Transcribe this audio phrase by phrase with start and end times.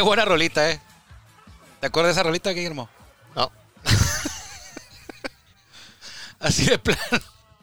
[0.00, 0.80] buena rolita, ¿eh?
[1.80, 2.88] ¿Te acuerdas de esa rolita, Guillermo?
[3.34, 3.50] No.
[6.40, 7.00] Así de plano.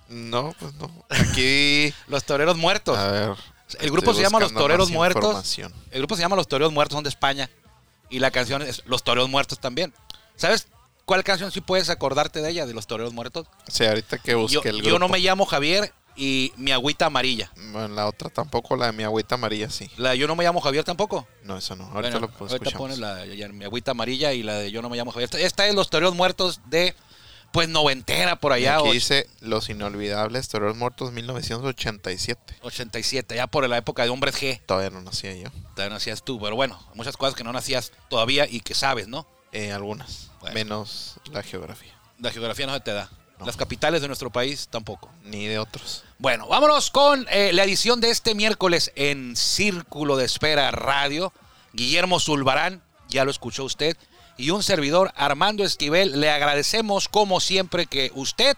[0.10, 1.06] No, pues no.
[1.10, 1.94] Aquí.
[2.08, 2.98] Los toreros muertos.
[2.98, 3.32] A ver.
[3.80, 5.58] El grupo se llama Los Toreros Muertos.
[5.92, 7.50] El grupo se llama Los Toreros Muertos, son de España.
[8.10, 9.94] Y la canción es Los Toreros Muertos también.
[10.36, 10.68] ¿Sabes
[11.06, 13.48] cuál canción sí puedes acordarte de ella, de Los Toreros Muertos?
[13.70, 15.00] Sí, ahorita que busque Yo, el yo grupo.
[15.00, 17.52] no me llamo Javier y mi agüita amarilla.
[17.72, 19.90] Bueno, la otra tampoco, la de mi agüita amarilla, sí.
[19.98, 21.28] La de Yo no me llamo Javier tampoco.
[21.44, 21.86] No, eso no.
[21.86, 24.82] Ahorita Bueno, lo pues, ahorita pones la, ya, mi agüita amarilla y la de Yo
[24.82, 25.30] no me llamo Javier.
[25.40, 26.96] Esta, es Los Toreros Muertos de,
[27.52, 28.78] pues, noventera por Y allá.
[28.78, 32.58] aquí och- dice Los Inolvidables Toreros Muertos 1987.
[32.62, 34.62] 87, ya por la época de Hombres G.
[34.66, 35.50] Todavía no nacía yo.
[35.76, 39.26] Todavía nacías tú, pero bueno, muchas cosas que no nacías todavía y que sabes, ¿no?
[39.52, 40.30] Eh, algunas.
[40.40, 40.54] Bueno.
[40.56, 41.94] Menos la geografía.
[42.20, 43.10] La geografía no se te da.
[43.42, 43.48] No.
[43.48, 45.10] Las capitales de nuestro país tampoco.
[45.24, 46.04] Ni de otros.
[46.20, 51.34] Bueno, vámonos con eh, la edición de este miércoles en Círculo de Espera Radio.
[51.74, 53.98] Guillermo Zulbarán, ya lo escuchó usted,
[54.38, 56.20] y un servidor Armando Esquivel.
[56.20, 58.56] Le agradecemos como siempre que usted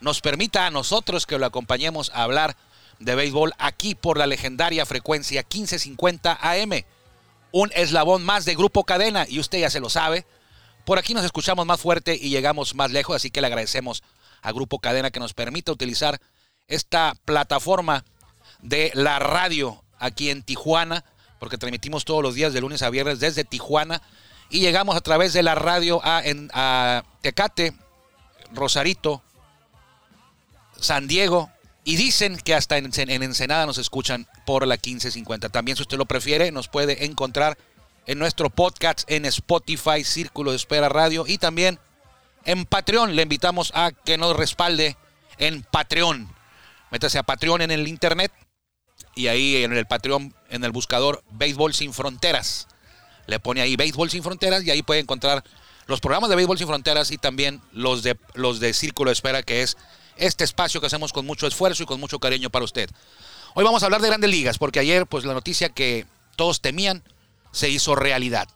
[0.00, 2.54] nos permita a nosotros que lo acompañemos a hablar
[2.98, 6.84] de béisbol aquí por la legendaria frecuencia 1550 AM.
[7.50, 10.26] Un eslabón más de Grupo Cadena y usted ya se lo sabe.
[10.84, 14.02] Por aquí nos escuchamos más fuerte y llegamos más lejos, así que le agradecemos
[14.42, 16.20] a Grupo Cadena que nos permita utilizar
[16.66, 18.04] esta plataforma
[18.62, 21.04] de la radio aquí en Tijuana,
[21.38, 24.02] porque transmitimos todos los días de lunes a viernes desde Tijuana
[24.50, 27.74] y llegamos a través de la radio a, en- a Tecate,
[28.52, 29.22] Rosarito,
[30.80, 31.50] San Diego
[31.84, 35.48] y dicen que hasta en, en Ensenada nos escuchan por la 1550.
[35.48, 37.58] También si usted lo prefiere nos puede encontrar
[38.06, 41.78] en nuestro podcast en Spotify, Círculo de Espera Radio y también
[42.48, 43.14] en Patreon.
[43.14, 44.96] Le invitamos a que nos respalde
[45.36, 46.34] en Patreon.
[46.90, 48.32] Métase a Patreon en el internet
[49.14, 52.66] y ahí en el Patreon, en el buscador Béisbol Sin Fronteras.
[53.26, 55.44] Le pone ahí Béisbol Sin Fronteras y ahí puede encontrar
[55.86, 59.42] los programas de Béisbol Sin Fronteras y también los de, los de Círculo de Espera,
[59.42, 59.76] que es
[60.16, 62.88] este espacio que hacemos con mucho esfuerzo y con mucho cariño para usted.
[63.54, 67.04] Hoy vamos a hablar de grandes ligas, porque ayer pues la noticia que todos temían
[67.52, 68.48] se hizo realidad.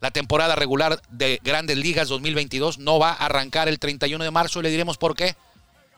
[0.00, 4.60] La temporada regular de Grandes Ligas 2022 no va a arrancar el 31 de marzo
[4.60, 5.34] y le diremos por qué,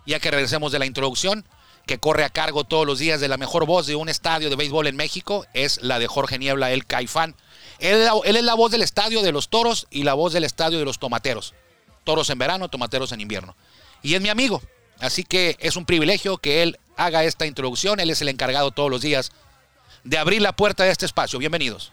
[0.07, 1.45] ya que regresemos de la introducción,
[1.87, 4.57] que corre a cargo todos los días de la mejor voz de un estadio de
[4.57, 7.35] béisbol en México, es la de Jorge Niebla, el Caifán.
[7.79, 10.33] Él, es la- él es la voz del estadio de los toros y la voz
[10.33, 11.55] del estadio de los tomateros.
[12.05, 13.57] Toros en verano, tomateros en invierno.
[14.03, 14.63] Y es mi amigo,
[15.01, 17.99] así que es un privilegio que él haga esta introducción.
[18.01, 19.33] Él es el encargado todos los días
[20.05, 21.39] de abrir la puerta de este espacio.
[21.41, 21.93] Bienvenidos.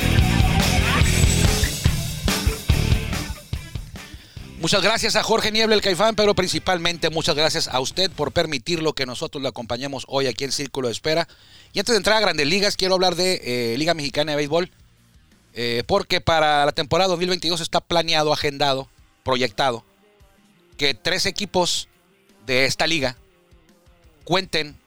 [4.61, 8.93] Muchas gracias a Jorge Niebla, el Caifán, pero principalmente muchas gracias a usted por permitirlo
[8.93, 11.27] que nosotros lo acompañemos hoy aquí en Círculo de Espera.
[11.73, 14.69] Y antes de entrar a Grandes Ligas, quiero hablar de eh, Liga Mexicana de Béisbol,
[15.55, 18.87] eh, porque para la temporada 2022 está planeado, agendado,
[19.23, 19.83] proyectado,
[20.77, 21.87] que tres equipos
[22.45, 23.17] de esta liga
[24.25, 24.77] cuenten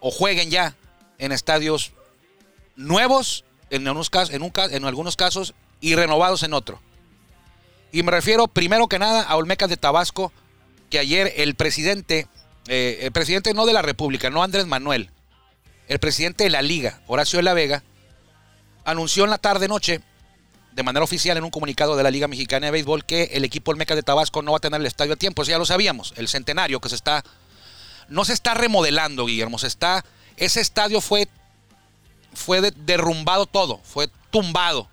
[0.00, 0.74] o jueguen ya
[1.18, 1.92] en estadios
[2.74, 6.80] nuevos en, unos cas- en un en algunos casos y renovados en otro.
[7.94, 10.32] Y me refiero primero que nada a Olmecas de Tabasco,
[10.90, 12.26] que ayer el presidente,
[12.66, 15.10] eh, el presidente no de la República, no Andrés Manuel,
[15.86, 17.84] el presidente de la Liga, Horacio de la Vega,
[18.84, 20.00] anunció en la tarde-noche,
[20.72, 23.70] de manera oficial en un comunicado de la Liga Mexicana de Béisbol, que el equipo
[23.70, 25.42] Olmecas de Tabasco no va a tener el estadio a tiempo.
[25.42, 27.22] Eso ya lo sabíamos, el centenario que se está.
[28.08, 30.04] No se está remodelando, Guillermo, se está.
[30.36, 31.28] Ese estadio fue.
[32.32, 34.88] Fue de- derrumbado todo, fue tumbado.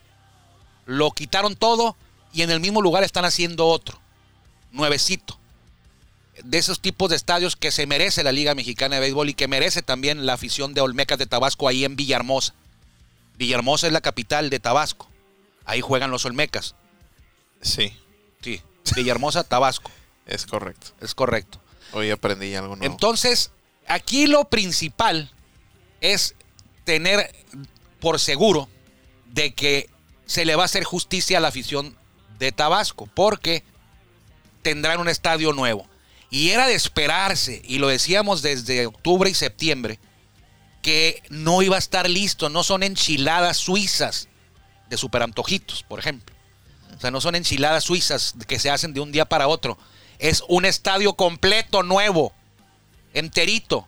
[0.86, 1.98] Lo quitaron todo
[2.34, 4.00] y en el mismo lugar están haciendo otro,
[4.72, 5.38] nuevecito.
[6.44, 9.48] De esos tipos de estadios que se merece la Liga Mexicana de Béisbol y que
[9.48, 12.54] merece también la afición de Olmecas de Tabasco ahí en Villahermosa.
[13.38, 15.08] Villahermosa es la capital de Tabasco.
[15.66, 16.76] Ahí juegan los Olmecas.
[17.62, 17.94] Sí,
[18.42, 18.62] Sí,
[18.96, 19.92] Villahermosa, Tabasco.
[20.26, 20.88] es correcto.
[21.02, 21.60] Es correcto.
[21.94, 22.92] Hoy aprendí algo nuevo.
[22.92, 23.52] Entonces,
[23.88, 25.32] aquí lo principal
[26.00, 26.36] es
[26.84, 27.32] tener
[28.00, 28.68] por seguro
[29.28, 29.90] de que
[30.26, 31.96] se le va a hacer justicia a la afición
[32.42, 33.64] de Tabasco, porque
[34.64, 35.88] tendrán un estadio nuevo.
[36.32, 40.00] Y era de esperarse, y lo decíamos desde octubre y septiembre,
[40.82, 44.28] que no iba a estar listo, no son enchiladas suizas
[44.90, 46.36] de superantojitos, por ejemplo.
[46.98, 49.78] O sea, no son enchiladas suizas que se hacen de un día para otro.
[50.18, 52.34] Es un estadio completo, nuevo,
[53.14, 53.88] enterito,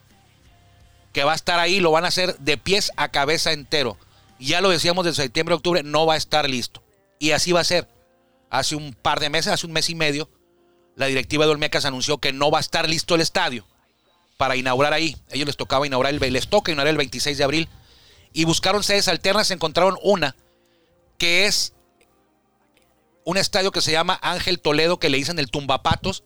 [1.12, 3.98] que va a estar ahí, lo van a hacer de pies a cabeza entero.
[4.38, 6.84] Ya lo decíamos desde septiembre, octubre, no va a estar listo.
[7.18, 7.93] Y así va a ser.
[8.54, 10.30] Hace un par de meses, hace un mes y medio,
[10.96, 13.66] la directiva de Olmecas anunció que no va a estar listo el estadio
[14.38, 15.18] para inaugurar ahí.
[15.32, 17.70] ellos les tocaba inaugurar el, les toca inaugurar el 26 de abril.
[18.32, 20.36] Y buscaron sedes alternas, encontraron una
[21.18, 21.74] que es
[23.24, 26.24] un estadio que se llama Ángel Toledo, que le dicen el Tumbapatos,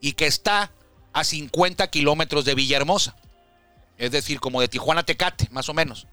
[0.00, 0.70] y que está
[1.12, 3.16] a 50 kilómetros de Villahermosa.
[3.98, 6.06] Es decir, como de Tijuana Tecate, más o menos.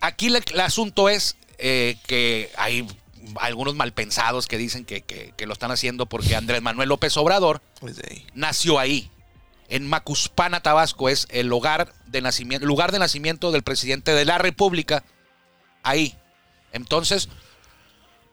[0.00, 2.86] Aquí el, asunto es eh, que hay
[3.40, 8.00] algunos malpensados que dicen que, que, lo están haciendo porque Andrés Manuel López Obrador Pues
[8.34, 9.10] nació ahí.
[9.68, 14.38] En Macuspana, Tabasco, es el hogar de nacimiento, lugar de nacimiento del presidente de la
[14.38, 15.02] República.
[15.82, 16.16] Ahí.
[16.72, 17.28] Entonces,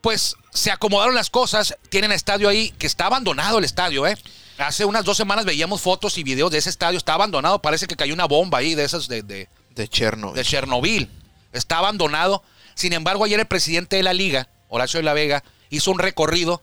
[0.01, 1.77] pues se acomodaron las cosas.
[1.89, 4.17] Tienen estadio ahí, que está abandonado el estadio, ¿eh?
[4.57, 6.97] Hace unas dos semanas veíamos fotos y videos de ese estadio.
[6.97, 7.61] Está abandonado.
[7.61, 10.35] Parece que cayó una bomba ahí de esas de, de, de Chernobyl.
[10.35, 11.09] De Chernobyl.
[11.53, 12.43] Está abandonado.
[12.75, 16.61] Sin embargo, ayer el presidente de la liga, Horacio de la Vega, hizo un recorrido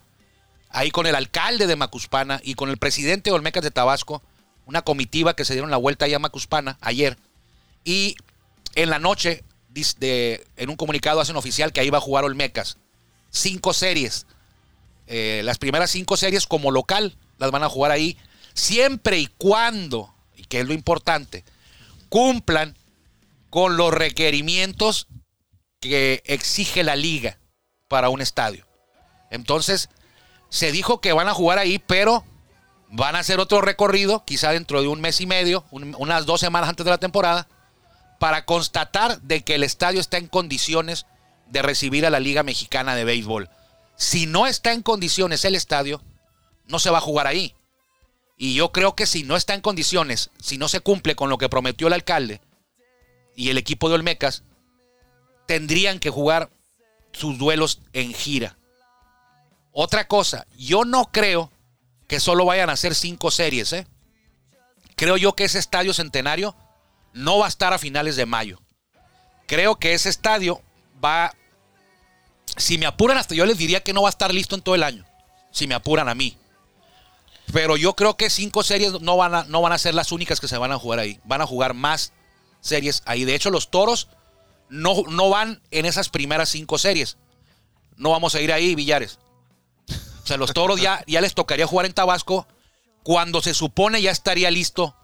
[0.70, 4.22] ahí con el alcalde de Macuspana y con el presidente de Olmecas de Tabasco,
[4.64, 7.18] una comitiva que se dieron la vuelta allá a Macuspana ayer.
[7.84, 8.16] Y
[8.74, 9.44] en la noche,
[10.56, 12.78] en un comunicado hacen oficial que ahí va a jugar Olmecas.
[13.30, 14.26] Cinco series.
[15.06, 18.16] Eh, las primeras cinco series como local las van a jugar ahí,
[18.54, 21.44] siempre y cuando, y que es lo importante,
[22.08, 22.76] cumplan
[23.50, 25.06] con los requerimientos
[25.80, 27.38] que exige la liga
[27.88, 28.66] para un estadio.
[29.30, 29.88] Entonces,
[30.48, 32.24] se dijo que van a jugar ahí, pero
[32.88, 36.68] van a hacer otro recorrido, quizá dentro de un mes y medio, unas dos semanas
[36.68, 37.48] antes de la temporada,
[38.18, 41.06] para constatar de que el estadio está en condiciones
[41.48, 43.50] de recibir a la Liga Mexicana de Béisbol.
[43.96, 46.02] Si no está en condiciones el estadio,
[46.66, 47.54] no se va a jugar ahí.
[48.36, 51.38] Y yo creo que si no está en condiciones, si no se cumple con lo
[51.38, 52.40] que prometió el alcalde
[53.34, 54.42] y el equipo de Olmecas,
[55.46, 56.50] tendrían que jugar
[57.16, 58.58] sus duelos en gira.
[59.72, 61.50] Otra cosa, yo no creo
[62.08, 63.72] que solo vayan a ser cinco series.
[63.72, 63.86] ¿eh?
[64.96, 66.54] Creo yo que ese estadio centenario
[67.14, 68.60] no va a estar a finales de mayo.
[69.46, 70.60] Creo que ese estadio
[71.02, 71.32] va,
[72.56, 74.74] si me apuran hasta yo les diría que no va a estar listo en todo
[74.74, 75.06] el año,
[75.50, 76.36] si me apuran a mí.
[77.52, 80.40] Pero yo creo que cinco series no van, a, no van a ser las únicas
[80.40, 81.20] que se van a jugar ahí.
[81.24, 82.12] Van a jugar más
[82.60, 83.24] series ahí.
[83.24, 84.08] De hecho, los toros
[84.68, 87.16] no, no van en esas primeras cinco series.
[87.96, 89.18] No vamos a ir ahí, Villares.
[90.22, 92.48] O sea, los toros ya, ya les tocaría jugar en Tabasco
[93.02, 94.96] cuando se supone ya estaría listo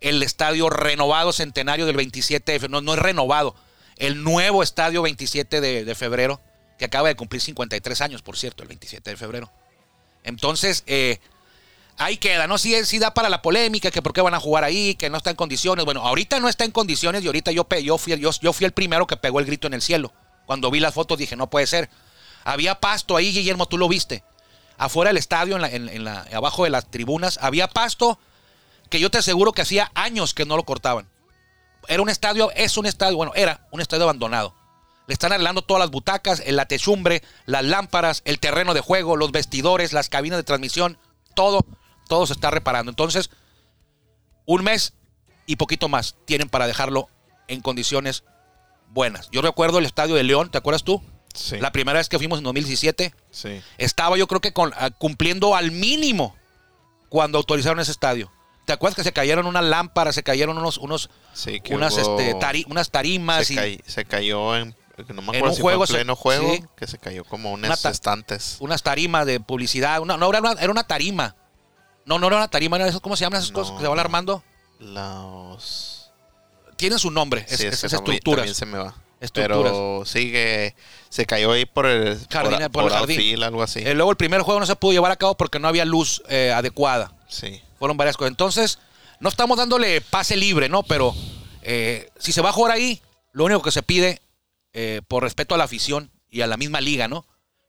[0.00, 2.80] el estadio renovado centenario del 27 de febrero.
[2.80, 3.56] No, no es renovado.
[3.96, 6.40] El nuevo estadio 27 de, febrero,
[6.78, 9.52] que acaba de cumplir 53 años, por cierto, el 27 de febrero.
[10.22, 11.20] Entonces, eh,
[11.98, 12.58] ahí queda, ¿no?
[12.58, 15.30] Sí, da para la polémica, que por qué van a jugar ahí, que no está
[15.30, 15.84] en condiciones.
[15.84, 18.72] Bueno, ahorita no está en condiciones y ahorita yo, yo, fui, yo, yo fui el
[18.72, 20.12] primero que pegó el grito en el cielo.
[20.46, 21.88] Cuando vi las fotos dije, no puede ser.
[22.44, 24.22] Había pasto ahí, Guillermo, tú lo viste.
[24.76, 28.18] Afuera del estadio, en la, abajo de las tribunas, había pasto
[28.90, 31.08] que yo te aseguro que hacía años que no lo cortaban.
[31.88, 34.54] Era un estadio, es un estadio, bueno, era un estadio abandonado.
[35.06, 39.32] Le están arreglando todas las butacas, la techumbre, las lámparas, el terreno de juego, los
[39.32, 40.98] vestidores, las cabinas de transmisión,
[41.34, 41.64] todo
[42.08, 42.90] todo se está reparando.
[42.90, 43.30] Entonces,
[44.46, 44.94] un mes
[45.46, 47.08] y poquito más tienen para dejarlo
[47.48, 48.24] en condiciones
[48.90, 49.28] buenas.
[49.30, 51.02] Yo recuerdo el estadio de León, ¿te acuerdas tú?
[51.34, 51.58] Sí.
[51.58, 53.12] La primera vez que fuimos en 2017.
[53.30, 53.60] Sí.
[53.76, 56.36] Estaba yo creo que ah, cumpliendo al mínimo
[57.08, 58.30] cuando autorizaron ese estadio.
[58.64, 61.10] ¿Te acuerdas que se cayeron unas lámparas, se cayeron unos, unos
[61.70, 63.46] unas, este, unas tarimas?
[63.46, 64.74] Se, y, se cayó en,
[65.08, 68.56] no me acuerdo un juego, pleno juego, que se cayó como unas estantes.
[68.60, 70.00] Unas tarimas de publicidad.
[70.00, 71.36] Una, no, era una, era una tarima
[72.06, 73.98] no, no era una tarima, era eso, ¿cómo se llaman esas cosas que se van
[73.98, 74.42] armando?
[74.78, 76.10] Los.
[76.76, 78.38] Tienen su nombre, es, esas estructuras.
[78.38, 78.94] También se me va.
[79.32, 80.74] Pero sigue,
[81.08, 83.42] se cayó ahí por el jardín, por, el jardín.
[83.42, 83.80] algo así.
[83.80, 86.22] Eh, luego el primer juego no se pudo llevar a cabo porque no había luz
[86.28, 87.12] eh, adecuada.
[87.28, 87.62] Sí.
[87.78, 88.32] Fueron varias cosas.
[88.32, 88.78] Entonces,
[89.20, 90.82] no estamos dándole pase libre, ¿no?
[90.82, 91.14] Pero
[91.62, 93.00] eh, si se va a jugar ahí,
[93.32, 94.20] lo único que se pide,
[95.06, 97.24] por respeto a la afición y a la misma liga, ¿no?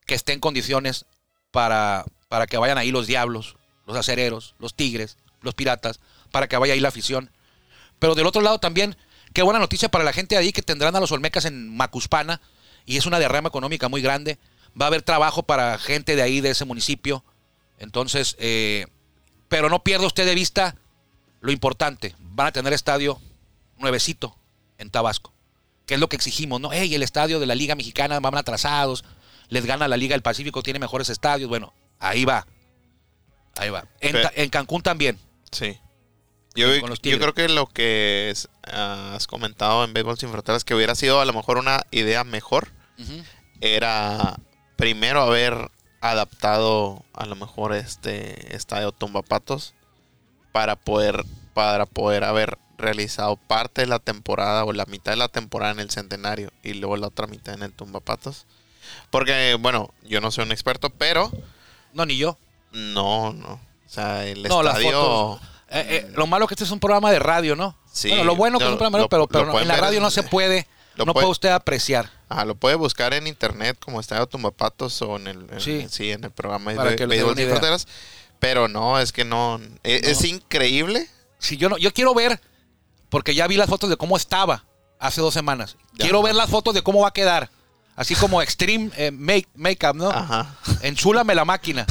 [0.08, 1.06] Que esté en condiciones
[1.52, 6.00] para, para que vayan ahí los diablos, los acereros, los tigres, los piratas,
[6.32, 7.32] para que vaya ahí la afición.
[8.00, 8.98] Pero del otro lado también,
[9.34, 12.42] qué buena noticia para la gente ahí que tendrán a los Olmecas en Macuspana
[12.86, 14.38] y es una derrama económica muy grande.
[14.80, 17.24] Va a haber trabajo para gente de ahí, de ese municipio.
[17.80, 18.88] Entonces, eh,
[19.48, 20.76] pero no pierda usted de vista
[21.42, 22.16] lo importante.
[22.20, 23.20] Van a tener estadio
[23.78, 24.38] nuevecito
[24.78, 25.34] en Tabasco.
[25.86, 26.72] que es lo que exigimos, ¿no?
[26.72, 29.06] Hey, el estadio de la Liga Mexicana van atrasados,
[29.50, 31.48] les gana la Liga del Pacífico, tiene mejores estadios.
[31.48, 32.48] Bueno, ahí va.
[33.56, 33.86] Ahí va.
[34.00, 35.20] En, Cancún también.
[35.52, 35.80] Sí.
[36.56, 38.34] Yo, yo, creo que lo que
[38.64, 42.70] has comentado en Béisbol Sin Fronteras, que hubiera sido a lo mejor una idea mejor,
[43.60, 44.40] era
[44.78, 45.70] primero haber
[46.00, 49.74] adaptado a lo mejor este estadio Tumbapatos
[50.52, 55.30] para poder para poder haber realizado parte de la temporada o la mitad de la
[55.30, 58.46] temporada en el Centenario y luego la otra mitad en el Tumbapatos.
[59.10, 61.32] Porque, bueno, yo no soy un experto, pero...
[61.94, 62.38] No, ni yo.
[62.76, 63.54] No, no.
[63.54, 65.40] O sea, el estadio...
[65.70, 67.76] Eh, eh, lo malo es que este es un programa de radio, ¿no?
[67.92, 68.10] Sí.
[68.10, 70.24] Bueno, lo bueno que es un programa de radio, pero, en la radio no se
[70.32, 70.68] puede...
[70.96, 72.12] no puede, usted apreciar.
[72.30, 76.12] Ah, lo puede buscar en internet como Estadio Tumbapatos o en el, sí.
[76.12, 77.88] en el programa de Béisbol de Fronteras.
[78.40, 81.10] Pero no, es que no, e, es, increíble.
[81.40, 82.42] Si yo no, yo quiero ver
[83.10, 84.66] porque ya vi las fotos de cómo estaba
[85.00, 85.78] hace dos semanas.
[85.98, 87.50] Quiero ver las fotos de cómo va a quedar.
[87.96, 90.10] Así como Extreme eh, make, Makeup, ¿no?
[90.10, 90.58] Ajá.
[90.82, 91.86] Enchúlame la máquina.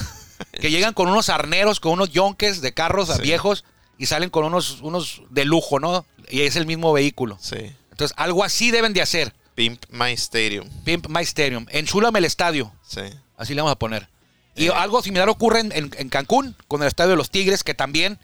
[0.61, 3.65] Que llegan con unos arneros, con unos yonques de carros viejos
[3.99, 6.05] y salen con unos, unos de lujo, ¿no?
[6.29, 7.39] Y es el mismo vehículo.
[7.41, 7.73] Sí.
[7.91, 9.35] Entonces, algo así deben de hacer.
[9.55, 10.69] Pimp My Stadium.
[10.85, 11.67] Pimp My Stadium.
[11.71, 12.73] Enchúlame el estadio.
[12.87, 13.03] Sí.
[13.37, 14.09] Así le vamos a poner.
[14.57, 14.73] Y eh.
[14.75, 18.19] algo similar ocurre en, en, Cancún, con el estadio de los Tigres, que también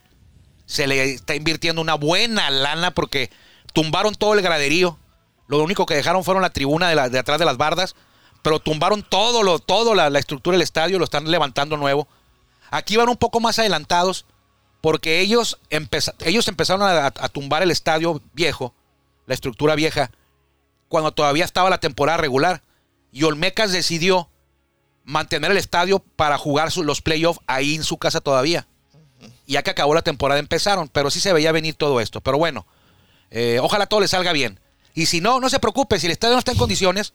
[0.66, 3.30] se le está invirtiendo una buena lana porque
[3.72, 4.98] tumbaron todo el graderío.
[5.46, 7.96] Lo único que dejaron fueron la tribuna de, de atrás de las bardas,
[8.42, 12.08] pero tumbaron todo, lo, todo la, estructura del estadio, lo están levantando nuevo.
[12.70, 14.26] Aquí van un poco más adelantados
[14.80, 15.58] porque ellos,
[16.20, 18.74] ellos empezaron a, a tumbar el estadio viejo,
[19.26, 20.10] la estructura vieja,
[20.88, 22.62] cuando todavía estaba la temporada regular.
[23.12, 24.30] Y Olmecas decidió
[25.04, 28.66] mantener el estadio para jugar los playoffs ahí en su casa todavía
[29.50, 32.20] ya que acabó la temporada empezaron, pero sí se veía venir todo esto.
[32.20, 32.66] Pero bueno,
[33.30, 34.60] eh, ojalá todo le salga bien.
[34.94, 37.14] Y si no, no se preocupe, si el estadio no está en condiciones,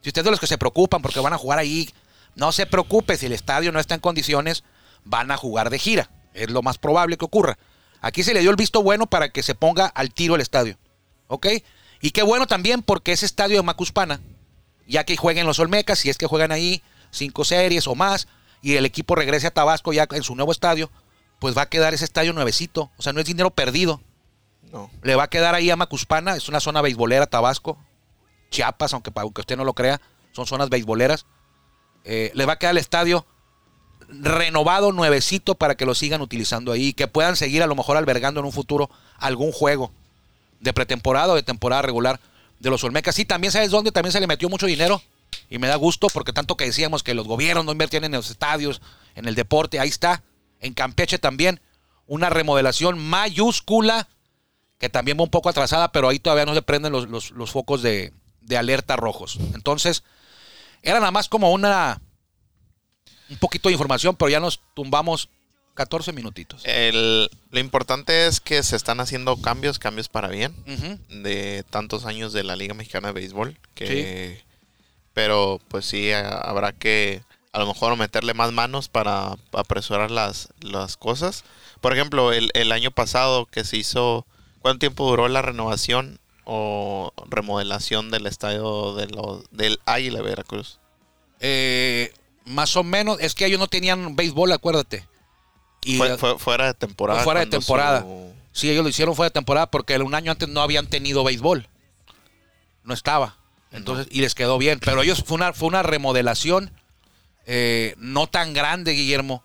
[0.00, 1.90] si usted es de los que se preocupan porque van a jugar ahí,
[2.34, 4.64] no se preocupe, si el estadio no está en condiciones,
[5.06, 6.10] van a jugar de gira.
[6.34, 7.58] Es lo más probable que ocurra.
[8.02, 10.76] Aquí se le dio el visto bueno para que se ponga al tiro el estadio.
[11.28, 11.46] ¿Ok?
[12.02, 14.20] Y qué bueno también porque ese estadio de Macuspana,
[14.86, 18.28] ya que jueguen los Olmecas, si es que juegan ahí cinco series o más,
[18.60, 20.90] y el equipo regrese a Tabasco ya en su nuevo estadio,
[21.38, 22.90] pues va a quedar ese estadio nuevecito.
[22.96, 24.00] O sea, no es dinero perdido.
[24.72, 24.90] No.
[25.02, 27.78] Le va a quedar ahí a Macuspana, es una zona beisbolera, Tabasco,
[28.50, 30.00] Chiapas, aunque, aunque usted no lo crea,
[30.32, 31.26] son zonas beisboleras.
[32.04, 33.26] Eh, le va a quedar el estadio
[34.08, 38.40] renovado, nuevecito, para que lo sigan utilizando ahí, que puedan seguir a lo mejor albergando
[38.40, 39.90] en un futuro algún juego
[40.60, 42.20] de pretemporada o de temporada regular
[42.60, 43.14] de los Olmecas.
[43.14, 45.02] Sí, también sabes dónde también se le metió mucho dinero
[45.48, 48.30] y me da gusto porque tanto que decíamos que los gobiernos no invertían en los
[48.30, 48.80] estadios,
[49.14, 50.22] en el deporte, ahí está
[50.60, 51.60] en Campeche también,
[52.06, 54.08] una remodelación mayúscula,
[54.78, 58.12] que también va un poco atrasada, pero ahí todavía no se prenden los, focos de,
[58.56, 59.38] alerta rojos.
[59.54, 60.04] Entonces,
[60.82, 62.00] era nada más como una
[63.30, 65.28] un poquito de información, pero ya nos tumbamos
[65.74, 66.64] 14 minutitos.
[66.64, 70.54] lo importante es que se están haciendo cambios, cambios para bien,
[71.08, 74.42] de tantos años de la Liga Mexicana de Béisbol, que,
[75.12, 80.96] pero pues sí, habrá que a lo mejor meterle más manos para apresurar las, las
[80.96, 81.44] cosas.
[81.80, 84.26] Por ejemplo, el, el año pasado que se hizo,
[84.60, 89.06] ¿cuánto tiempo duró la renovación o remodelación del estadio de
[89.50, 90.80] del Águila Veracruz?
[91.40, 92.12] Eh,
[92.46, 95.06] más o menos, es que ellos no tenían béisbol, acuérdate.
[95.84, 97.22] Y, fue, fuera de temporada.
[97.22, 98.04] fuera de temporada.
[98.52, 101.68] Sí, ellos lo hicieron fuera de temporada porque un año antes no habían tenido béisbol.
[102.82, 103.36] No estaba.
[103.70, 104.80] Entonces, y les quedó bien.
[104.80, 106.72] Pero ellos fue una, fue una remodelación
[107.46, 109.42] eh, no tan grande, Guillermo,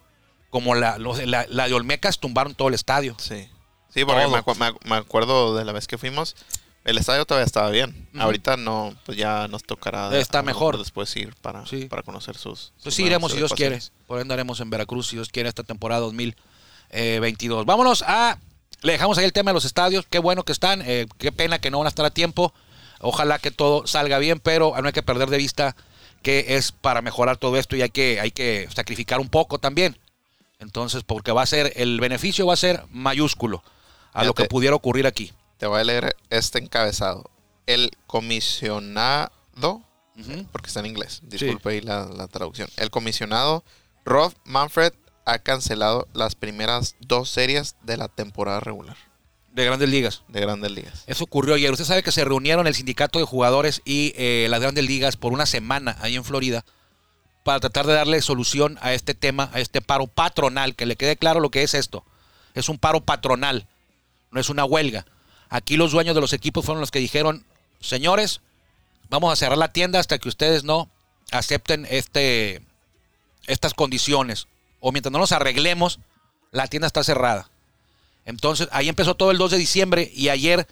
[0.49, 3.15] como la, la, de Olmecas tumbaron todo el estadio.
[3.19, 3.47] Sí,
[3.93, 4.27] sí porque
[4.85, 6.35] me, acuerdo de la vez que fuimos,
[6.83, 8.07] el estadio todavía estaba bien.
[8.17, 10.17] Ahorita no, pues ya nos tocará.
[10.17, 10.77] Está mejor.
[10.77, 12.73] Después ir para, para conocer sus.
[12.83, 13.79] pues sí, iremos si Dios quiere.
[14.07, 17.65] Por ahí andaremos en Veracruz si Dios quiere esta temporada 2022.
[17.65, 18.37] Vámonos a.
[18.81, 20.05] Le dejamos ahí el tema de los estadios.
[20.09, 20.81] Qué bueno que están.
[20.83, 22.53] Eh, qué pena que no van a estar a tiempo.
[22.99, 25.75] Ojalá que todo salga bien, pero no hay que perder de vista
[26.21, 29.97] que es para mejorar todo esto y hay que, hay que sacrificar un poco también.
[30.59, 33.63] Entonces, porque va a ser, el beneficio va a ser mayúsculo
[34.13, 35.31] a lo que pudiera ocurrir aquí.
[35.61, 37.29] Te voy a leer este encabezado.
[37.67, 39.31] El comisionado,
[40.51, 42.67] porque está en inglés, disculpe ahí la, la, traducción.
[42.77, 43.63] El comisionado
[44.03, 44.91] Rob Manfred
[45.23, 48.97] ha cancelado las primeras dos series de la temporada regular.
[49.51, 50.23] De grandes ligas.
[50.29, 51.03] De grandes ligas.
[51.05, 51.71] Eso ocurrió ayer.
[51.71, 55.31] Usted sabe que se reunieron el sindicato de jugadores y eh, las grandes ligas por
[55.31, 56.65] una semana ahí en Florida
[57.43, 60.75] para tratar de darle solución a este tema, a este paro patronal.
[60.75, 62.03] Que le quede claro lo que es esto.
[62.55, 63.67] Es un paro patronal,
[64.31, 65.05] no es una huelga.
[65.51, 67.45] Aquí los dueños de los equipos fueron los que dijeron,
[67.81, 68.39] señores,
[69.09, 70.89] vamos a cerrar la tienda hasta que ustedes no
[71.29, 72.61] acepten este,
[73.47, 74.47] estas condiciones.
[74.79, 75.99] O mientras no nos arreglemos,
[76.51, 77.49] la tienda está cerrada.
[78.23, 80.67] Entonces, ahí empezó todo el 2 de diciembre y ayer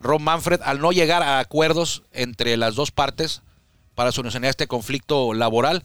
[0.00, 3.42] Ron Manfred, al no llegar a acuerdos entre las dos partes
[3.94, 5.84] para solucionar este conflicto laboral,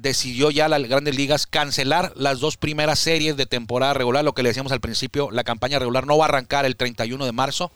[0.00, 4.24] decidió ya las grandes ligas cancelar las dos primeras series de temporada regular.
[4.24, 7.24] Lo que le decíamos al principio, la campaña regular no va a arrancar el 31
[7.24, 7.70] de marzo.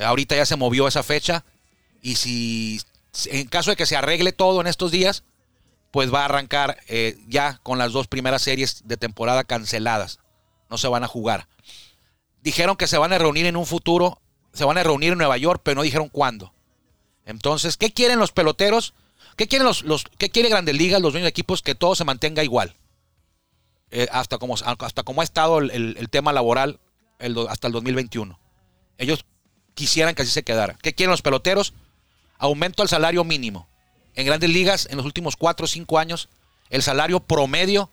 [0.00, 1.44] Ahorita ya se movió esa fecha.
[2.00, 2.80] Y si
[3.26, 5.24] en caso de que se arregle todo en estos días,
[5.90, 10.20] pues va a arrancar eh, ya con las dos primeras series de temporada canceladas.
[10.70, 11.48] No se van a jugar.
[12.42, 14.20] Dijeron que se van a reunir en un futuro,
[14.52, 16.52] se van a reunir en Nueva York, pero no dijeron cuándo.
[17.24, 18.94] Entonces, ¿qué quieren los peloteros?
[19.38, 21.62] ¿Qué quieren los, los qué quiere Grandes Ligas, los dueños de equipos?
[21.62, 22.74] Que todo se mantenga igual.
[23.92, 26.80] Eh, hasta, como, hasta como ha estado el, tema laboral
[27.48, 28.36] hasta el 2021.
[28.98, 29.24] Ellos
[29.74, 30.76] quisieran que así se quedara.
[30.82, 31.72] ¿Qué quieren los peloteros?
[32.36, 33.68] Aumento al salario mínimo.
[34.16, 36.28] En Grandes Ligas, en los últimos 4 o 5 años,
[36.68, 37.90] el salario promedio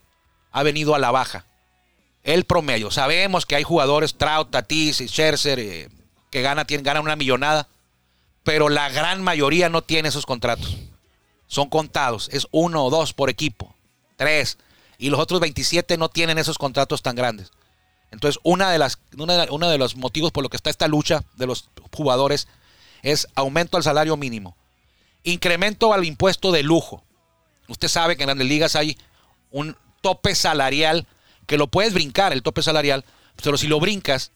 [0.51, 1.45] ha venido a la baja.
[2.23, 2.89] El promedio.
[2.89, 5.89] Sabemos que hay jugadores, Trout, Tatis, Scherzer, eh,
[6.31, 7.67] que tienen, ganan una millonada,
[8.43, 10.75] pero la gran mayoría no tiene esos contratos
[11.47, 12.29] son contados.
[12.31, 13.75] Es uno o dos por equipo.
[14.17, 14.57] Tres.
[14.97, 17.51] Y los otros 27 no tienen esos contratos tan grandes.
[18.11, 21.47] Entonces, una de las, uno de los motivos por lo que está esta lucha de
[21.47, 22.47] los jugadores
[23.01, 24.55] es aumento al salario mínimo.
[25.23, 27.03] Incremento al impuesto de lujo.
[27.67, 28.97] Usted sabe que en grandes ligas hay
[29.51, 31.07] un tope salarial
[31.45, 33.05] que lo puedes brincar, el tope salarial,
[33.43, 34.31] pero si lo brincas,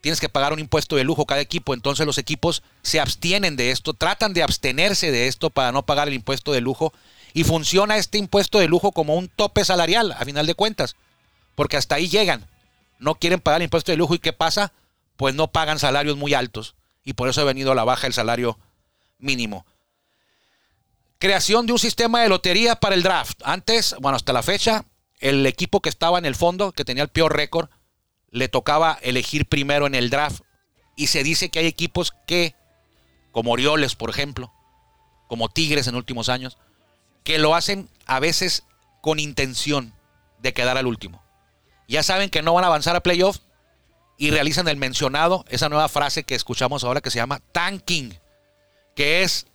[0.00, 3.70] tienes que pagar un impuesto de lujo cada equipo, entonces los equipos se abstienen de
[3.70, 6.92] esto, tratan de abstenerse de esto para no pagar el impuesto de lujo
[7.32, 10.96] y funciona este impuesto de lujo como un tope salarial a final de cuentas,
[11.54, 12.46] porque hasta ahí llegan,
[12.98, 14.72] no quieren pagar el impuesto de lujo y ¿qué pasa?
[15.16, 18.14] Pues no pagan salarios muy altos y por eso ha venido a la baja el
[18.14, 18.58] salario
[19.18, 19.66] mínimo.
[21.18, 23.42] Creación de un sistema de lotería para el draft.
[23.44, 24.86] Antes, bueno, hasta la fecha,
[25.18, 27.68] el equipo que estaba en el fondo, que tenía el peor récord,
[28.30, 30.42] le tocaba elegir primero en el draft.
[30.96, 32.54] Y se dice que hay equipos que,
[33.32, 34.52] como Orioles, por ejemplo,
[35.28, 36.58] como Tigres en últimos años,
[37.24, 38.64] que lo hacen a veces
[39.00, 39.94] con intención
[40.38, 41.22] de quedar al último.
[41.88, 43.38] Ya saben que no van a avanzar a playoff
[44.16, 48.18] y realizan el mencionado, esa nueva frase que escuchamos ahora que se llama tanking,
[48.94, 49.46] que es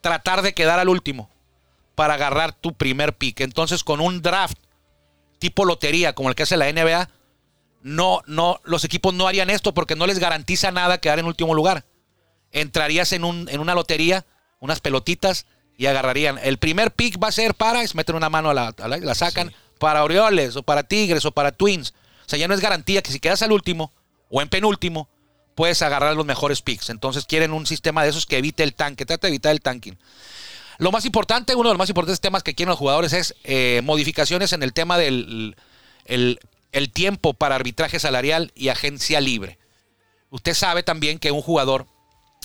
[0.00, 1.30] tratar de quedar al último
[1.94, 3.40] para agarrar tu primer pick.
[3.40, 4.58] Entonces, con un draft
[5.38, 7.08] tipo lotería como el que hace la NBA,
[7.84, 11.52] no, no, los equipos no harían esto porque no les garantiza nada quedar en último
[11.54, 11.84] lugar.
[12.50, 14.24] Entrarías en, un, en una lotería,
[14.58, 15.44] unas pelotitas
[15.76, 16.38] y agarrarían.
[16.42, 19.52] El primer pick va a ser para, es meten una mano a la, la, sacan,
[19.78, 21.92] para Orioles o para Tigres o para Twins.
[22.24, 23.92] O sea, ya no es garantía que si quedas al último
[24.30, 25.10] o en penúltimo,
[25.54, 26.88] puedes agarrar los mejores picks.
[26.88, 29.98] Entonces quieren un sistema de esos que evite el tanque, trata de evitar el tanking.
[30.78, 33.82] Lo más importante, uno de los más importantes temas que quieren los jugadores es eh,
[33.84, 35.54] modificaciones en el tema del
[36.06, 36.40] el,
[36.74, 39.58] el tiempo para arbitraje salarial y agencia libre.
[40.30, 41.86] Usted sabe también que un jugador,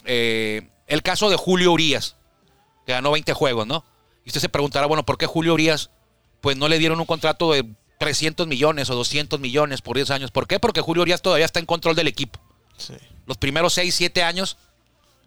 [0.05, 2.15] eh, el caso de Julio Urias,
[2.85, 3.83] que ganó 20 juegos, ¿no?
[4.23, 5.89] Y usted se preguntará, bueno, ¿por qué Julio Urias
[6.41, 7.65] pues no le dieron un contrato de
[7.97, 10.29] 300 millones o 200 millones por 10 años?
[10.29, 10.59] ¿Por qué?
[10.59, 12.39] Porque Julio Urias todavía está en control del equipo.
[13.25, 14.57] Los primeros 6, 7 años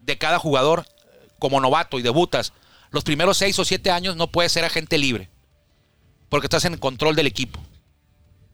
[0.00, 0.86] de cada jugador
[1.40, 2.52] como novato y debutas,
[2.90, 5.28] los primeros 6 o 7 años no puedes ser agente libre,
[6.28, 7.58] porque estás en control del equipo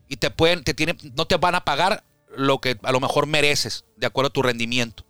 [0.08, 3.26] y te pueden, te tienen, no te van a pagar lo que a lo mejor
[3.26, 5.04] mereces, de acuerdo a tu rendimiento.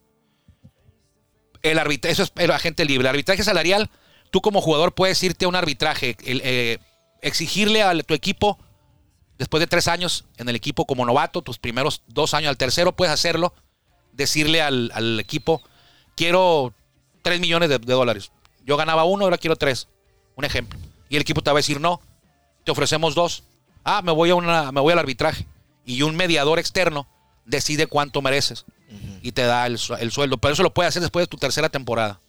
[1.62, 3.06] El arbitraje, eso es el agente libre.
[3.06, 3.90] El arbitraje salarial,
[4.30, 6.78] tú como jugador puedes irte a un arbitraje, eh,
[7.22, 8.58] exigirle a tu equipo,
[9.38, 12.92] después de tres años en el equipo como novato, tus primeros dos años, al tercero
[12.92, 13.54] puedes hacerlo,
[14.12, 15.62] decirle al, equipo,
[16.16, 16.74] quiero
[17.22, 18.32] tres millones de, de, dólares.
[18.64, 19.88] Yo ganaba uno, ahora quiero tres.
[20.36, 20.78] Un ejemplo.
[21.08, 22.00] Y el equipo te va a decir, no,
[22.64, 23.44] te ofrecemos dos.
[23.90, 25.46] Ah, me voy, a una, me voy al arbitraje.
[25.86, 27.08] Y un mediador externo
[27.46, 28.66] decide cuánto mereces
[29.22, 30.36] y te da el, sueldo.
[30.36, 32.20] Pero eso lo puede hacer después de tu tercera temporada.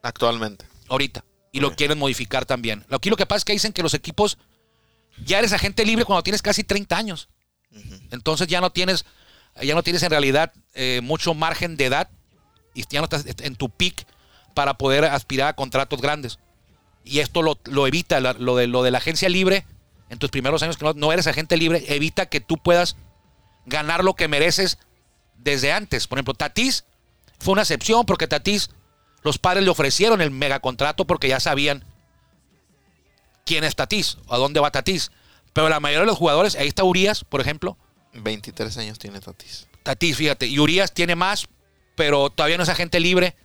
[0.00, 0.64] Actualmente.
[0.88, 1.24] Ahorita.
[1.50, 2.86] Y lo quieren modificar también.
[2.88, 4.38] Aquí lo que pasa es que dicen que los equipos
[5.26, 7.28] ya eres agente libre cuando tienes casi 30 años.
[8.12, 9.04] Entonces ya no tienes,
[9.60, 12.10] ya no tienes en realidad eh, mucho margen de edad
[12.74, 14.06] y ya no estás en tu peak
[14.54, 16.38] para poder aspirar a contratos grandes.
[17.02, 19.66] Y esto lo, evita, lo de, lo de la agencia libre
[20.10, 22.96] en tus primeros años que no, eres agente libre, evita que tú puedas
[23.64, 24.78] ganar lo que mereces
[25.38, 26.06] desde antes.
[26.06, 26.84] Por ejemplo, Tatis
[27.38, 28.70] fue una excepción porque Tatis,
[29.22, 31.84] los padres le ofrecieron el megacontrato porque ya sabían
[33.46, 35.12] quién es Tatis, a dónde va Tatis.
[35.52, 37.78] Pero la mayoría de los jugadores, ahí está Urias, por ejemplo.
[38.12, 39.68] 23 años tiene Tatis.
[39.84, 40.46] Tatis, fíjate.
[40.46, 41.46] Y Urias tiene más,
[41.94, 43.36] pero todavía no es agente libre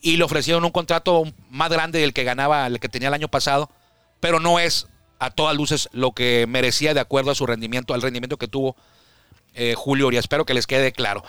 [0.00, 3.28] y le ofrecieron un contrato más grande del que ganaba, el que tenía el año
[3.28, 3.70] pasado,
[4.18, 4.88] pero no es
[5.22, 8.74] a todas luces lo que merecía de acuerdo a su rendimiento, al rendimiento que tuvo
[9.54, 10.24] eh, Julio Urias.
[10.24, 11.22] Espero que les quede claro.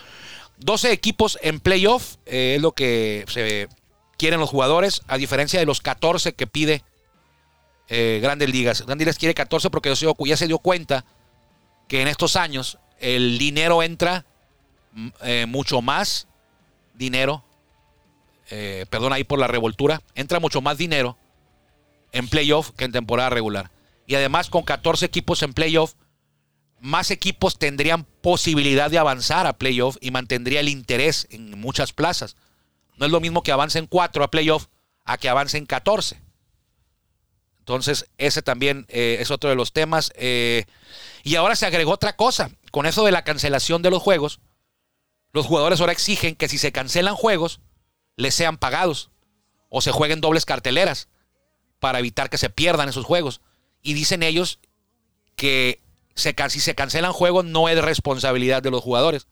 [0.58, 3.68] 12 equipos en playoff eh, es lo que
[4.18, 6.82] quieren los jugadores, a diferencia de los 14 que pide
[7.88, 8.84] eh, Grandes Ligas.
[8.84, 9.94] Grandes Ligas quiere 14 porque
[10.26, 11.06] ya se dio cuenta
[11.88, 14.26] que en estos años el dinero entra
[14.94, 16.28] mm, mucho más
[16.96, 17.44] dinero,
[18.90, 21.16] perdón ahí por la revoltura, entra mucho más dinero
[22.12, 23.70] en playoff que en temporada regular.
[24.06, 25.94] Y además con 14 equipos en playoff,
[26.80, 32.36] más equipos tendrían posibilidad de avanzar a playoff y mantendría el interés en muchas plazas.
[32.98, 34.68] No es lo mismo que avancen 4 a playoff
[35.06, 36.22] a que avancen 14.
[37.60, 40.12] Entonces, ese también eh, es otro de los temas.
[40.18, 40.66] Eh,
[41.24, 42.52] y ahora se agregó otra cosa.
[42.72, 44.42] Con eso de la cancelación de los juegos,
[45.32, 47.62] los jugadores ahora exigen que si se cancelan juegos,
[48.18, 49.12] les sean pagados
[49.70, 51.08] o se jueguen dobles carteleras
[51.80, 53.40] para evitar que se pierdan esos juegos.
[53.84, 54.60] Y dicen ellos
[55.36, 55.80] que
[56.16, 59.28] si se cancelan juegos no es responsabilidad de los jugadores,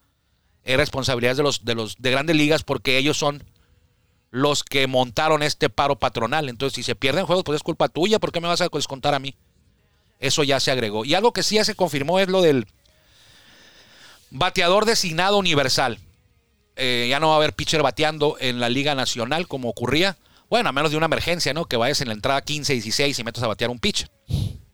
[0.64, 3.44] es responsabilidad de los, de los de grandes ligas porque ellos son
[4.30, 6.50] los que montaron este paro patronal.
[6.50, 8.20] Entonces, si se pierden juegos, pues es culpa tuya.
[8.20, 9.36] ¿Por qué me vas a descontar a mí?
[10.20, 11.04] Eso ya se agregó.
[11.04, 12.68] Y algo que sí ya se confirmó es lo del
[14.30, 16.00] bateador designado universal.
[16.78, 20.18] Eh, ya no va a haber pitcher bateando en la Liga Nacional como ocurría.
[20.52, 21.66] Bueno, a menos de una emergencia, ¿no?
[21.66, 24.12] Que vayas en la entrada 15, 16 y metas a batear un pitcher.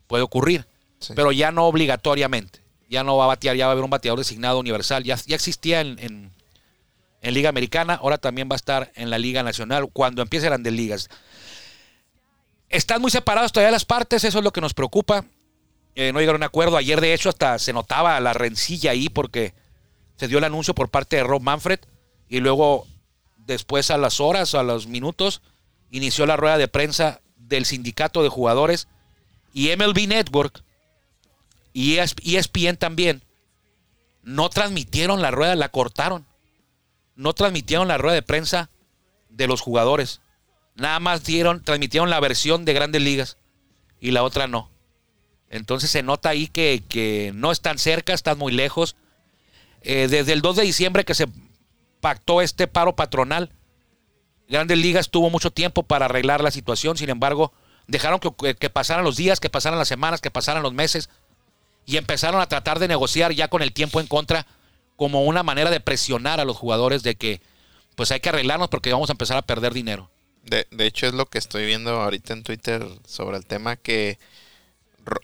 [0.07, 0.67] Puede ocurrir.
[1.15, 2.61] Pero ya no obligatoriamente.
[2.89, 5.05] Ya no va a batear, ya va a haber un bateador designado universal.
[5.05, 6.31] Ya, ya existía en
[7.21, 10.73] en Liga Americana, ahora también va a estar en la Liga Nacional cuando empiece Grandes
[10.73, 11.09] Ligas.
[12.69, 15.25] Están muy separados todavía las partes, eso es lo que nos preocupa.
[15.95, 16.77] Eh, no llegaron a un acuerdo.
[16.77, 19.53] Ayer, de hecho, hasta se notaba la rencilla ahí porque
[20.17, 21.79] se dio el anuncio por parte de Rob Manfred
[22.29, 22.85] y luego,
[23.37, 25.41] después, a las horas, a los minutos,
[25.91, 28.87] inició la rueda de prensa del sindicato de jugadores
[29.53, 30.63] y MLB Network
[31.73, 33.23] y ESPN también
[34.23, 36.27] no transmitieron la rueda, la cortaron
[37.17, 38.69] no transmitieron la rueda de prensa
[39.29, 40.21] de los jugadores.
[40.75, 43.37] Nada más dieron, transmitieron la versión de grandes ligas
[43.99, 44.69] y la otra no.
[45.49, 48.95] Entonces se nota ahí que, no están cerca, están muy lejos.
[49.81, 51.27] Eh, desde el 2 de diciembre que se
[51.99, 53.51] pactó este paro patronal,
[54.47, 57.53] Grandes Ligas tuvo mucho tiempo para arreglar la situación, sin embargo,
[57.87, 61.09] dejaron que, pasaran los días, que pasaran las semanas, que pasaran los meses
[61.85, 64.45] y empezaron a tratar de negociar ya con el tiempo en contra
[64.95, 67.41] como una manera de presionar a los jugadores de que
[67.95, 70.09] pues hay que arreglarnos porque vamos a empezar a perder dinero.
[70.43, 74.17] De, de hecho es lo que estoy viendo ahorita en Twitter sobre el tema que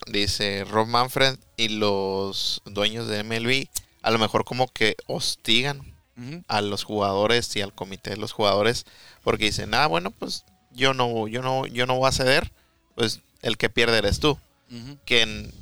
[0.08, 3.68] dice Rob Manfred y los dueños de MLB
[4.02, 5.93] a lo mejor como que hostigan
[6.48, 8.86] a los jugadores y al comité de los jugadores
[9.24, 12.52] porque dicen, ah, bueno, pues yo no, yo no, yo no voy a ceder,
[12.96, 14.38] pues el que pierde eres tú.
[15.06, 15.54] Que en,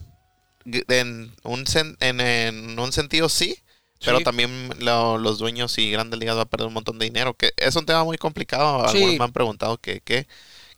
[0.65, 1.65] en, un,
[1.99, 3.57] en, en, un sentido sí,
[4.03, 7.33] pero también los dueños y grandes ligas van a perder un montón de dinero.
[7.33, 8.87] Que es un tema muy complicado.
[8.87, 10.01] Algunos me han preguntado qué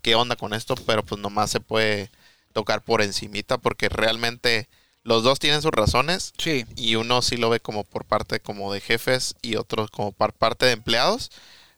[0.03, 2.11] qué onda con esto, pero pues nomás se puede
[2.51, 4.67] tocar por encimita porque realmente
[5.03, 6.33] los dos tienen sus razones.
[6.37, 6.65] Sí.
[6.75, 10.33] Y uno sí lo ve como por parte como de jefes y otro como por
[10.33, 11.31] parte de empleados.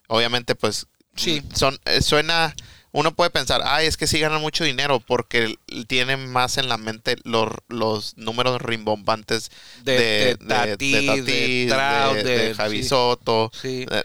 [0.08, 1.42] Obviamente pues sí.
[1.54, 2.56] son eh, suena
[2.96, 5.54] uno puede pensar, ay, es que sí ganan mucho dinero porque
[5.88, 9.52] tienen más en la mente los, los números rimbombantes
[9.84, 13.48] de, de, de, de, Javi Soto.
[13.48, 13.52] O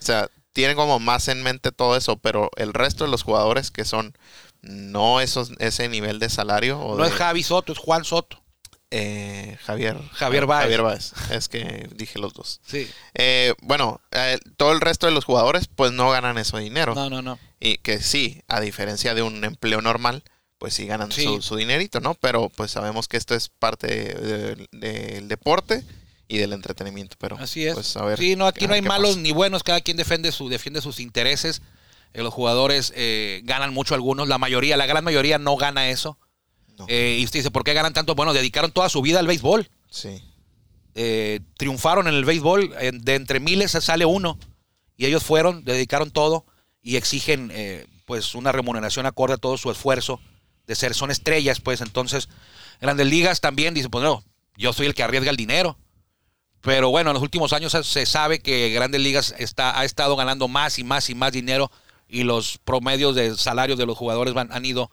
[0.01, 3.85] sea, tienen como más en mente todo eso, pero el resto de los jugadores que
[3.85, 4.13] son
[4.61, 6.81] no esos, ese nivel de salario.
[6.81, 8.40] O no es Javi Soto, es Juan Soto.
[8.93, 9.97] Eh, Javier.
[10.13, 10.63] Javier Baez.
[10.63, 11.13] Javier Baez.
[11.31, 12.61] Es que dije los dos.
[12.67, 12.89] Sí.
[13.15, 16.95] Eh, bueno, eh, todo el resto de los jugadores pues no ganan ese dinero.
[16.95, 17.39] No, no, no.
[17.61, 20.25] Y que sí, a diferencia de un empleo normal,
[20.59, 22.15] pues sí ganan Su, dinerito, ¿no?
[22.15, 23.87] Pero pues sabemos que esto es parte
[24.73, 25.85] del deporte
[26.27, 27.17] y del entretenimiento.
[27.19, 27.75] Pero así es.
[27.75, 30.49] Pues, a ver, sí, no, aquí no hay malos ni buenos, cada quien defiende, su,
[30.49, 31.63] defiende sus intereses.
[32.13, 32.93] los jugadores
[33.45, 36.19] ganan mucho algunos, la mayoría, la gran mayoría no gana eso.
[36.89, 38.15] Eh, y usted dice, ¿por qué ganan tanto?
[38.15, 39.69] Bueno, dedicaron toda su vida al béisbol.
[39.91, 40.23] Sí.
[40.95, 42.75] Eh, triunfaron en el béisbol.
[42.93, 44.39] de entre miles sale uno.
[44.97, 46.45] Y ellos fueron, dedicaron todo
[46.83, 50.21] y exigen eh, pues una remuneración acorde a todo su esfuerzo
[50.67, 52.29] de ser, son estrellas, pues entonces,
[52.81, 54.23] grandes ligas también dicen, pues no,
[54.57, 55.79] yo soy el que arriesga el dinero.
[56.61, 60.47] Pero bueno, en los últimos años se sabe que Grandes Ligas está, ha estado ganando
[60.47, 61.71] más y más y más dinero
[62.07, 64.91] y los promedios de salarios de los jugadores van, han ido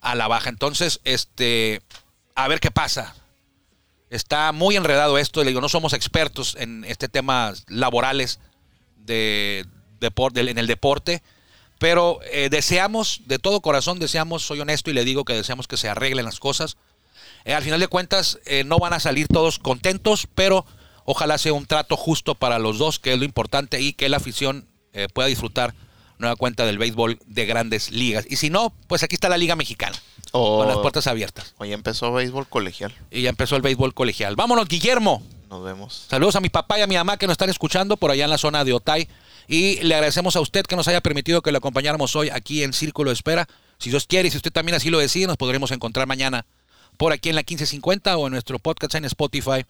[0.00, 0.48] a la baja.
[0.48, 1.82] Entonces, este,
[2.34, 3.14] a ver qué pasa.
[4.08, 8.40] Está muy enredado esto, le digo, no somos expertos en este tema laborales
[8.96, 9.66] de,
[10.00, 11.22] en el deporte.
[11.78, 15.76] Pero eh, deseamos, de todo corazón, deseamos, soy honesto y le digo que deseamos que
[15.76, 16.76] se arreglen las cosas.
[17.44, 20.66] Eh, al final de cuentas, eh, no van a salir todos contentos, pero
[21.04, 24.18] ojalá sea un trato justo para los dos, que es lo importante, y que la
[24.18, 24.66] afición
[25.14, 25.72] pueda disfrutar
[26.20, 28.26] nueva cuenta del béisbol de grandes ligas.
[28.28, 29.96] Y si no, pues aquí está la Liga Mexicana.
[30.30, 31.54] con las puertas abiertas.
[31.58, 32.94] Hoy empezó béisbol colegial.
[33.10, 34.36] Y ya empezó el béisbol colegial.
[34.36, 35.22] Vámonos, Guillermo.
[35.48, 36.06] Nos vemos.
[36.08, 38.30] Saludos a mi papá y a mi mamá que nos están escuchando por allá en
[38.30, 39.08] la zona de Otay.
[39.48, 42.72] Y le agradecemos a usted que nos haya permitido que le acompañáramos hoy aquí en
[42.72, 43.48] Círculo de Espera.
[43.78, 46.46] Si Dios quiere y si usted también así lo decide, nos podremos encontrar mañana
[46.96, 49.64] por aquí en la 1550 o en nuestro podcast en Spotify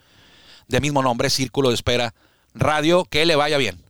[0.68, 2.12] de mismo nombre, Círculo de Espera
[2.54, 3.06] Radio.
[3.06, 3.89] Que le vaya bien.